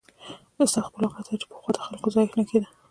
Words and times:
استاد 0.61 0.83
خپلواک 0.87 1.13
راته 1.15 1.29
ویل 1.29 1.41
چې 1.41 1.47
پخوا 1.49 1.71
د 1.73 1.79
خلکو 1.87 2.13
ځایښت 2.13 2.35
نه 2.39 2.43
کېده. 2.49 2.67